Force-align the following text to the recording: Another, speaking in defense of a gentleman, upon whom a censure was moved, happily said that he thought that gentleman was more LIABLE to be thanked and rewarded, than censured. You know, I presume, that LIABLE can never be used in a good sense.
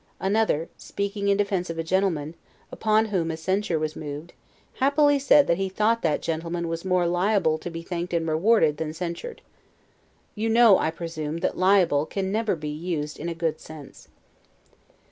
Another, 0.19 0.67
speaking 0.77 1.27
in 1.27 1.37
defense 1.37 1.69
of 1.69 1.77
a 1.77 1.83
gentleman, 1.83 2.33
upon 2.71 3.05
whom 3.13 3.29
a 3.29 3.37
censure 3.37 3.77
was 3.77 3.95
moved, 3.95 4.33
happily 4.77 5.19
said 5.19 5.45
that 5.45 5.57
he 5.59 5.69
thought 5.69 6.01
that 6.01 6.23
gentleman 6.23 6.67
was 6.67 6.83
more 6.83 7.05
LIABLE 7.05 7.59
to 7.59 7.69
be 7.69 7.83
thanked 7.83 8.11
and 8.11 8.27
rewarded, 8.27 8.77
than 8.77 8.93
censured. 8.95 9.43
You 10.33 10.49
know, 10.49 10.79
I 10.79 10.89
presume, 10.89 11.37
that 11.41 11.55
LIABLE 11.55 12.07
can 12.07 12.31
never 12.31 12.55
be 12.55 12.67
used 12.69 13.19
in 13.19 13.29
a 13.29 13.35
good 13.35 13.59
sense. 13.59 14.07